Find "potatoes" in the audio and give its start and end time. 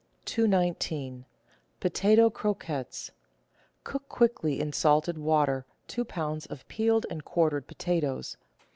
7.67-8.35